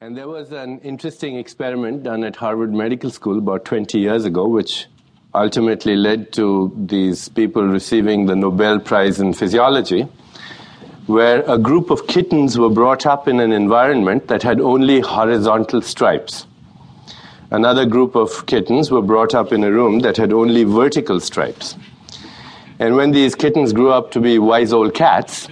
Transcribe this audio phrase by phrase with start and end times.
[0.00, 4.46] And there was an interesting experiment done at Harvard Medical School about 20 years ago,
[4.46, 4.86] which
[5.34, 10.02] ultimately led to these people receiving the Nobel Prize in Physiology,
[11.08, 15.82] where a group of kittens were brought up in an environment that had only horizontal
[15.82, 16.46] stripes.
[17.50, 21.74] Another group of kittens were brought up in a room that had only vertical stripes.
[22.78, 25.48] And when these kittens grew up to be wise old cats,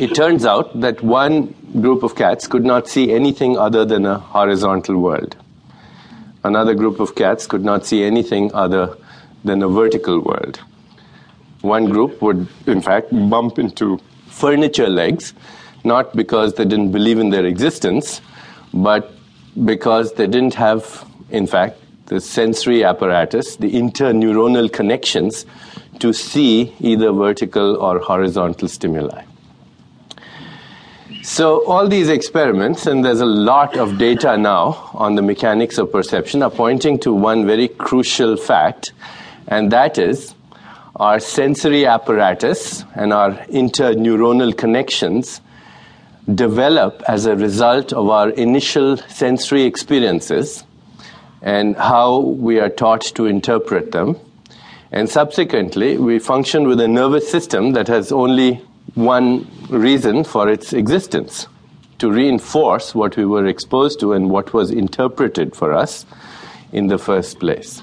[0.00, 4.18] it turns out that one group of cats could not see anything other than a
[4.18, 5.36] horizontal world.
[6.42, 8.96] Another group of cats could not see anything other
[9.44, 10.58] than a vertical world.
[11.60, 15.34] One group would, in fact, bump into furniture legs,
[15.84, 18.20] not because they didn't believe in their existence,
[18.72, 19.12] but
[19.64, 25.46] because they didn't have, in fact, the sensory apparatus, the interneuronal connections
[26.00, 29.22] to see either vertical or horizontal stimuli.
[31.22, 35.92] So, all these experiments, and there's a lot of data now on the mechanics of
[35.92, 38.92] perception, are pointing to one very crucial fact,
[39.46, 40.34] and that is
[40.96, 45.42] our sensory apparatus and our interneuronal connections
[46.34, 50.64] develop as a result of our initial sensory experiences
[51.42, 54.16] and how we are taught to interpret them.
[54.90, 58.62] And subsequently, we function with a nervous system that has only
[59.04, 61.46] one reason for its existence
[61.98, 66.06] to reinforce what we were exposed to and what was interpreted for us
[66.72, 67.82] in the first place.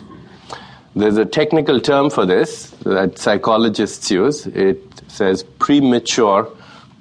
[0.96, 4.48] There's a technical term for this that psychologists use.
[4.48, 6.52] It says premature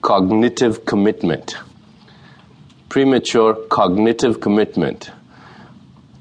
[0.03, 1.57] cognitive commitment.
[2.91, 5.11] Premature cognitive commitment.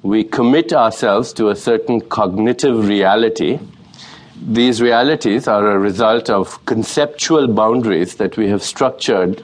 [0.02, 3.60] We commit ourselves to a certain cognitive reality
[4.46, 9.42] these realities are a result of conceptual boundaries that we have structured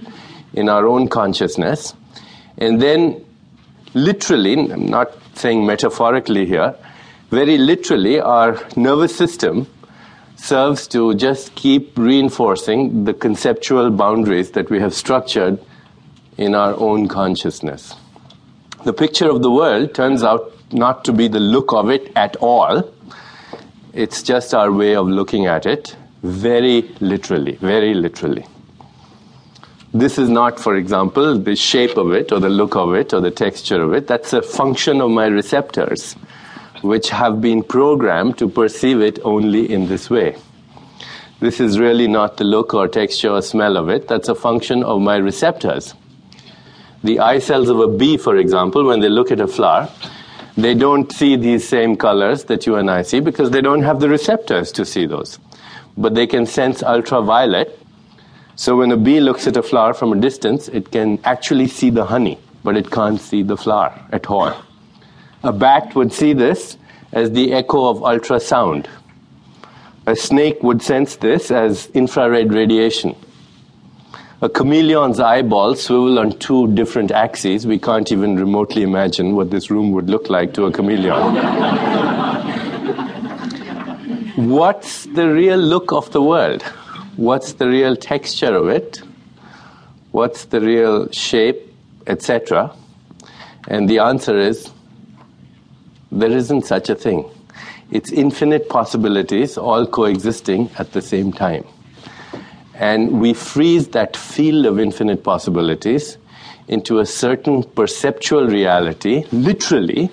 [0.54, 1.96] in our own consciousness.
[2.60, 3.26] And then,
[3.96, 6.76] literally, I'm not saying metaphorically here,
[7.32, 9.66] very literally, our nervous system
[10.36, 15.60] serves to just keep reinforcing the conceptual boundaries that we have structured
[16.38, 17.96] in our own consciousness.
[18.84, 22.36] The picture of the world turns out not to be the look of it at
[22.38, 22.92] all
[23.94, 28.46] it's just our way of looking at it very literally, very literally.
[29.94, 33.20] This is not, for example, the shape of it or the look of it or
[33.20, 34.08] the texture of it.
[34.08, 36.14] That's a function of my receptors,
[36.82, 40.38] which have been programmed to perceive it only in this way.
[41.42, 44.08] This is really not the look or texture or smell of it.
[44.08, 45.94] That's a function of my receptors.
[47.04, 49.90] The eye cells of a bee, for example, when they look at a flower,
[50.58, 54.00] they don't see these same colors that you and I see because they don't have
[54.00, 55.40] the receptors to see those.
[55.98, 57.78] But they can sense ultraviolet.
[58.56, 61.90] So when a bee looks at a flower from a distance, it can actually see
[61.90, 64.54] the honey, but it can't see the flower at all.
[65.44, 66.78] A bat would see this
[67.12, 68.88] as the echo of ultrasound.
[70.06, 73.16] A snake would sense this as infrared radiation
[74.44, 77.68] a chameleon's eyeballs swivel on two different axes.
[77.68, 81.36] We can't even remotely imagine what this room would look like to a chameleon.
[84.50, 86.64] What's the real look of the world?
[87.18, 89.04] What's the real texture of it?
[90.10, 91.72] What's the real shape,
[92.08, 92.76] etc.?
[93.68, 94.72] And the answer is
[96.12, 97.30] there isn't such a thing.
[97.92, 101.64] It's infinite possibilities all coexisting at the same time.
[102.82, 106.18] And we freeze that field of infinite possibilities
[106.68, 110.10] into a certain perceptual reality, literally,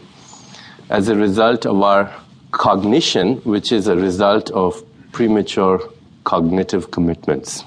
[0.91, 2.13] as a result of our
[2.51, 5.81] cognition, which is a result of premature
[6.25, 7.65] cognitive commitments.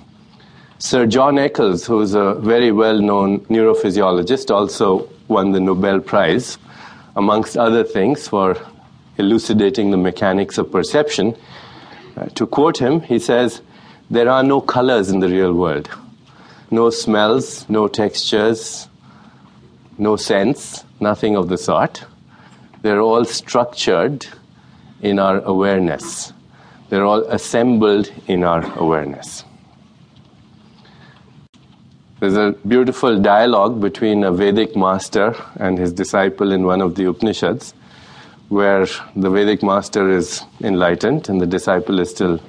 [0.77, 6.59] Sir John Eccles, who is a very well known neurophysiologist, also won the Nobel Prize,
[7.15, 8.55] amongst other things, for
[9.17, 11.35] elucidating the mechanics of perception.
[12.15, 13.63] Uh, to quote him, he says,
[14.11, 15.89] there are no colors in the real world.
[16.69, 18.89] No smells, no textures,
[19.97, 22.03] no sense, nothing of the sort.
[22.81, 24.27] They're all structured
[25.01, 26.33] in our awareness.
[26.89, 29.45] They're all assembled in our awareness.
[32.19, 37.05] There's a beautiful dialogue between a Vedic master and his disciple in one of the
[37.05, 37.73] Upanishads,
[38.49, 38.85] where
[39.15, 42.41] the Vedic master is enlightened and the disciple is still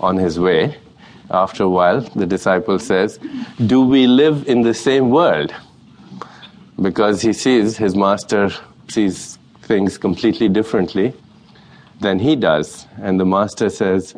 [0.00, 0.78] on his way
[1.32, 3.18] after a while, the disciple says,
[3.66, 5.54] Do we live in the same world?
[6.80, 8.50] Because he sees his master
[8.88, 11.14] sees things completely differently
[12.00, 12.86] than he does.
[13.00, 14.14] And the master says,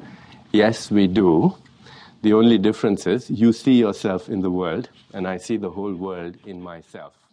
[0.53, 1.55] Yes, we do.
[2.23, 5.95] The only difference is you see yourself in the world, and I see the whole
[5.95, 7.24] world in myself.